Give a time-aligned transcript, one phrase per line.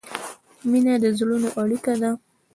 [0.69, 2.11] مینه د زړونو اړیکه ده.